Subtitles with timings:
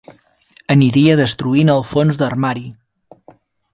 [0.75, 2.65] Aniria destruint el fons d'armari.